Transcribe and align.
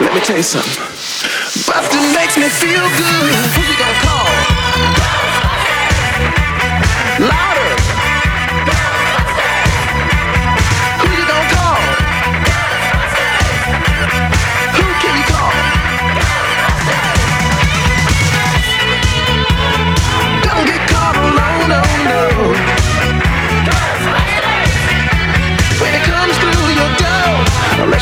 Let 0.00 0.12
me 0.12 0.20
tell 0.20 0.36
you 0.36 0.42
something. 0.42 0.82
Boston 1.66 2.12
makes 2.14 2.36
me 2.36 2.48
feel 2.48 2.82
good. 2.98 4.03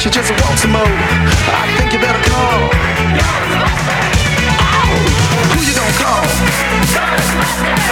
She 0.02 0.10
just 0.10 0.32
wants 0.42 0.62
some 0.62 0.72
more. 0.72 0.82
I 0.82 1.76
think 1.78 1.92
you 1.92 2.00
better 2.00 2.18
call. 2.28 2.70
Oh, 4.90 4.98
who 5.54 5.62
you 5.62 5.74
gonna 5.78 5.94
call? 6.02 7.91